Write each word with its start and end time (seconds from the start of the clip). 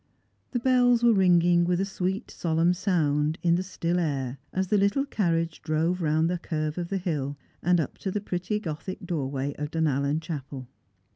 The 0.49 0.57
bells 0.59 1.03
were 1.03 1.13
ringing 1.13 1.63
with 1.63 1.79
a 1.79 1.85
sweet 1.85 2.31
solemn 2.31 2.73
sound 2.73 3.37
in 3.43 3.53
the 3.53 3.61
still 3.61 3.99
air, 3.99 4.39
as 4.51 4.69
the 4.69 4.77
little 4.79 5.05
carriage 5.05 5.61
drove 5.61 6.01
round 6.01 6.27
the 6.27 6.39
curve 6.39 6.79
of 6.79 6.89
the 6.89 6.97
hill, 6.97 7.37
and 7.61 7.79
up 7.79 7.99
to 7.99 8.09
the 8.09 8.19
pretty 8.19 8.59
gothic 8.59 9.05
doorway 9.05 9.53
of 9.59 9.69
Dunallen 9.69 10.19
chapel. 10.19 10.67